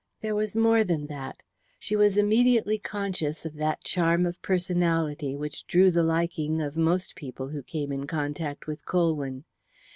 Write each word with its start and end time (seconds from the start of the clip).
There 0.21 0.33
was 0.33 0.55
more 0.55 0.83
than 0.83 1.05
that. 1.05 1.43
She 1.77 1.95
was 1.95 2.17
immediately 2.17 2.79
conscious 2.79 3.45
of 3.45 3.53
that 3.57 3.83
charm 3.83 4.25
of 4.25 4.41
personality 4.41 5.35
which 5.35 5.67
drew 5.67 5.91
the 5.91 6.01
liking 6.01 6.59
of 6.59 6.75
most 6.75 7.13
people 7.13 7.49
who 7.49 7.61
came 7.61 7.91
in 7.91 8.07
contact 8.07 8.65
with 8.65 8.83
Colwyn. 8.83 9.43